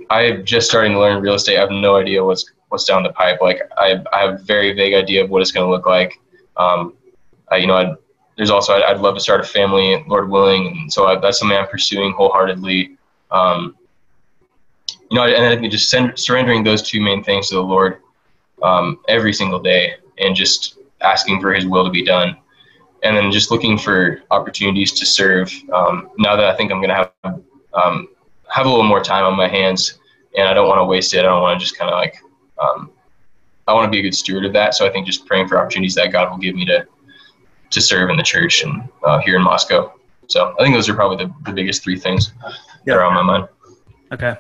I'm 0.10 0.44
just 0.44 0.68
starting 0.68 0.94
to 0.94 1.00
learn 1.00 1.22
real 1.22 1.36
estate. 1.36 1.58
I 1.58 1.62
have 1.62 1.70
no 1.70 1.98
idea 1.98 2.24
what's 2.24 2.52
what's 2.70 2.86
down 2.86 3.04
the 3.04 3.12
pipe. 3.12 3.40
Like 3.42 3.62
I, 3.78 4.04
I 4.12 4.22
have 4.22 4.36
a 4.36 4.44
very 4.44 4.74
vague 4.74 4.94
idea 4.94 5.24
of 5.24 5.30
what 5.30 5.42
it's 5.42 5.52
going 5.52 5.66
to 5.66 5.70
look 5.70 5.86
like. 5.86 6.20
Um, 6.58 6.94
I, 7.50 7.58
you 7.58 7.68
know, 7.68 7.76
I'd, 7.76 7.96
there's 8.38 8.50
also 8.50 8.74
I'd, 8.74 8.84
I'd, 8.84 9.02
love 9.02 9.16
to 9.16 9.20
start 9.20 9.42
a 9.42 9.44
family, 9.44 10.04
Lord 10.08 10.30
willing, 10.30 10.68
and 10.68 10.92
so 10.92 11.06
I, 11.06 11.20
that's 11.20 11.40
something 11.40 11.58
I'm 11.58 11.68
pursuing 11.68 12.14
wholeheartedly. 12.14 12.98
Um, 13.30 13.76
you 15.10 15.18
know, 15.18 15.26
and 15.26 15.46
I 15.46 15.58
think 15.58 15.72
just 15.72 15.90
send, 15.90 16.18
surrendering 16.18 16.64
those 16.64 16.82
two 16.82 17.02
main 17.02 17.24
things 17.24 17.50
to 17.50 17.56
the 17.56 17.64
Lord 17.64 18.02
um, 18.64 19.00
every 19.10 19.34
single 19.34 19.60
day 19.60 19.96
and 20.18 20.36
just 20.36 20.78
asking 21.02 21.42
for 21.42 21.54
his 21.54 21.66
will 21.66 21.84
to 21.84 21.92
be 21.92 22.06
done 22.06 22.38
and 23.04 23.18
then 23.18 23.32
just 23.32 23.52
looking 23.52 23.78
for 23.78 24.22
opportunities 24.32 24.92
to 24.92 25.06
serve 25.06 25.52
um, 25.74 26.10
now 26.18 26.36
that 26.36 26.46
i 26.46 26.56
think 26.56 26.72
i'm 26.72 26.80
going 26.80 26.90
to 26.90 26.96
have 26.96 27.42
um, 27.74 28.08
have 28.50 28.66
a 28.66 28.70
little 28.70 28.84
more 28.84 29.02
time 29.02 29.26
on 29.26 29.36
my 29.36 29.48
hands 29.48 30.00
and 30.38 30.48
i 30.48 30.54
don't 30.54 30.68
want 30.68 30.80
to 30.80 30.86
waste 30.86 31.14
it 31.14 31.20
i 31.20 31.24
don't 31.24 31.42
want 31.42 31.60
to 31.60 31.64
just 31.64 31.78
kind 31.78 31.90
of 31.90 31.98
like 31.98 32.16
um, 32.60 32.92
i 33.68 33.74
want 33.74 33.86
to 33.86 33.90
be 33.90 34.00
a 34.00 34.02
good 34.02 34.16
steward 34.16 34.46
of 34.46 34.54
that 34.54 34.74
so 34.74 34.86
i 34.86 34.90
think 34.90 35.06
just 35.06 35.26
praying 35.26 35.48
for 35.48 35.58
opportunities 35.58 35.96
that 35.96 36.12
god 36.12 36.30
will 36.30 36.38
give 36.38 36.56
me 36.56 36.66
to 36.66 36.86
to 37.72 37.82
serve 37.82 38.10
in 38.10 38.18
the 38.18 38.24
church 38.24 38.64
and 38.64 38.84
uh, 39.06 39.20
here 39.20 39.38
in 39.38 39.42
moscow. 39.42 39.94
So 40.28 40.54
i 40.60 40.64
think 40.64 40.76
those 40.76 40.90
are 40.90 40.94
probably 40.94 41.26
the, 41.26 41.34
the 41.46 41.54
biggest 41.54 41.84
three 41.84 41.98
things 41.98 42.32
that 42.86 42.98
are 42.98 43.04
on 43.04 43.14
my 43.14 43.22
mind. 43.22 43.48
Okay. 44.12 44.36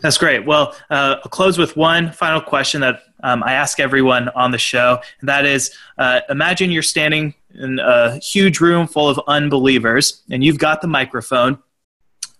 That's 0.00 0.16
great. 0.16 0.46
Well 0.46 0.74
uh, 0.88 1.16
i'll 1.22 1.30
close 1.30 1.58
with 1.58 1.76
one 1.76 2.12
final 2.12 2.40
question 2.40 2.80
that 2.80 3.02
um, 3.22 3.42
I 3.42 3.54
ask 3.54 3.80
everyone 3.80 4.28
on 4.30 4.50
the 4.50 4.58
show, 4.58 5.00
and 5.20 5.28
that 5.28 5.46
is 5.46 5.74
uh, 5.98 6.20
imagine 6.28 6.70
you're 6.70 6.82
standing 6.82 7.34
in 7.58 7.78
a 7.78 8.18
huge 8.18 8.60
room 8.60 8.86
full 8.86 9.08
of 9.08 9.20
unbelievers, 9.26 10.22
and 10.30 10.44
you've 10.44 10.58
got 10.58 10.80
the 10.80 10.88
microphone. 10.88 11.58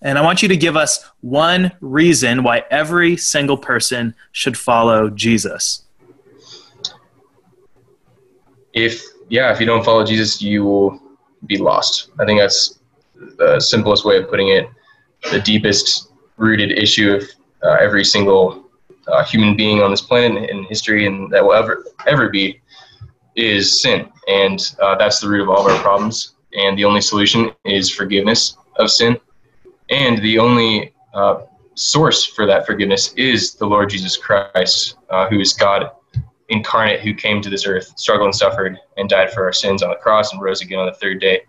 And 0.02 0.18
I 0.18 0.22
want 0.22 0.42
you 0.42 0.48
to 0.48 0.56
give 0.56 0.76
us 0.76 1.04
one 1.20 1.72
reason 1.80 2.42
why 2.42 2.64
every 2.70 3.16
single 3.16 3.56
person 3.56 4.14
should 4.32 4.56
follow 4.56 5.08
Jesus. 5.08 5.84
If, 8.72 9.02
yeah, 9.28 9.52
if 9.52 9.58
you 9.58 9.66
don't 9.66 9.84
follow 9.84 10.04
Jesus, 10.04 10.42
you 10.42 10.64
will 10.64 11.00
be 11.46 11.56
lost. 11.56 12.10
I 12.18 12.26
think 12.26 12.40
that's 12.40 12.78
the 13.38 13.58
simplest 13.58 14.04
way 14.04 14.18
of 14.18 14.28
putting 14.28 14.48
it. 14.48 14.68
The 15.30 15.40
deepest 15.40 16.10
rooted 16.36 16.72
issue 16.72 17.14
of 17.14 17.24
uh, 17.62 17.78
every 17.80 18.04
single 18.04 18.66
uh, 19.08 19.24
human 19.24 19.56
being 19.56 19.82
on 19.82 19.90
this 19.90 20.00
planet 20.00 20.50
in 20.50 20.64
history 20.64 21.06
and 21.06 21.30
that 21.30 21.42
will 21.42 21.54
ever 21.54 21.84
ever 22.06 22.28
be 22.28 22.60
is 23.36 23.82
sin, 23.82 24.08
and 24.28 24.74
uh, 24.80 24.96
that's 24.96 25.20
the 25.20 25.28
root 25.28 25.42
of 25.42 25.48
all 25.48 25.66
of 25.66 25.72
our 25.72 25.82
problems. 25.82 26.34
And 26.54 26.76
the 26.78 26.84
only 26.84 27.02
solution 27.02 27.50
is 27.64 27.90
forgiveness 27.90 28.56
of 28.76 28.90
sin, 28.90 29.18
and 29.90 30.18
the 30.22 30.38
only 30.38 30.94
uh, 31.14 31.42
source 31.74 32.24
for 32.24 32.46
that 32.46 32.66
forgiveness 32.66 33.12
is 33.14 33.54
the 33.54 33.66
Lord 33.66 33.90
Jesus 33.90 34.16
Christ, 34.16 34.96
uh, 35.10 35.28
who 35.28 35.38
is 35.38 35.52
God 35.52 35.90
incarnate, 36.48 37.00
who 37.00 37.14
came 37.14 37.40
to 37.42 37.50
this 37.50 37.66
earth, 37.66 37.92
struggled 37.96 38.26
and 38.26 38.34
suffered, 38.34 38.78
and 38.96 39.08
died 39.08 39.32
for 39.32 39.44
our 39.44 39.52
sins 39.52 39.82
on 39.82 39.90
the 39.90 39.96
cross, 39.96 40.32
and 40.32 40.40
rose 40.40 40.62
again 40.62 40.78
on 40.78 40.86
the 40.86 40.94
third 40.94 41.20
day, 41.20 41.42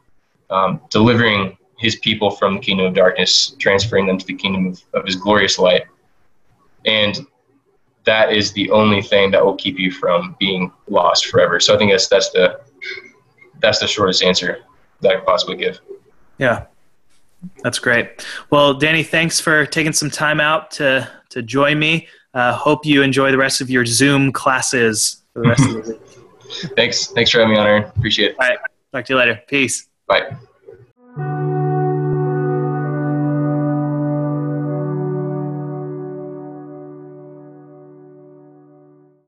um, 0.50 0.82
delivering 0.89 1.58
His 1.77 1.96
people 1.98 2.32
from 2.32 2.56
the 2.56 2.60
kingdom 2.60 2.88
of 2.88 2.94
darkness, 2.94 3.56
transferring 3.60 4.08
them 4.08 4.17
to 4.17 4.25
the 4.25 4.36
kingdom 4.36 4.67
of, 4.67 4.82
of 4.94 5.06
His 5.06 5.15
glorious 5.15 5.58
light. 5.58 5.84
And 6.86 7.25
that 8.08 8.34
is 8.34 8.54
the 8.54 8.72
only 8.72 9.02
thing 9.02 9.30
that 9.32 9.46
will 9.46 9.56
keep 9.56 9.78
you 9.78 9.92
from 9.92 10.36
being 10.40 10.72
lost 10.88 11.28
forever. 11.28 11.60
So 11.60 11.76
I 11.76 11.78
think 11.78 11.92
that's 11.92 12.08
that's 12.08 12.32
the 12.32 12.60
that's 13.60 13.80
the 13.80 13.88
shortest 13.88 14.24
answer 14.24 14.64
that 15.02 15.12
I 15.12 15.16
could 15.18 15.26
possibly 15.26 15.58
give. 15.58 15.80
Yeah. 16.40 16.66
That's 17.64 17.78
great. 17.78 18.26
Well, 18.50 18.74
Danny, 18.74 19.04
thanks 19.04 19.40
for 19.40 19.66
taking 19.66 19.94
some 19.94 20.10
time 20.10 20.40
out 20.40 20.72
to 20.72 21.08
to 21.30 21.44
join 21.44 21.78
me. 21.78 22.08
Uh, 22.34 22.54
hope 22.54 22.86
you 22.86 23.04
enjoy 23.04 23.32
the 23.32 23.38
rest 23.38 23.62
of 23.62 23.70
your 23.70 23.86
Zoom 23.86 24.32
classes 24.32 25.24
for 25.34 25.42
the 25.42 25.50
rest 25.50 25.66
of 25.70 25.86
the 25.86 25.92
week. 25.92 26.72
Thanks. 26.76 27.08
Thanks 27.08 27.30
for 27.30 27.40
having 27.40 27.54
me 27.54 27.60
on, 27.60 27.68
Aaron. 27.68 27.84
Appreciate 27.84 28.32
it. 28.32 28.38
All 28.40 28.48
right. 28.48 28.60
Talk 28.92 29.06
to 29.06 29.14
you 29.14 29.20
later. 29.20 29.42
Peace. 29.48 29.88
Bye. 30.08 30.36